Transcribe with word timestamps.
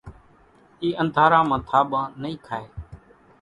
اِي 0.81 0.89
انڌارا 1.01 1.39
مان 1.49 1.61
ٿاٻان 1.69 2.05
نئي 2.21 2.35
کائي 2.45 2.67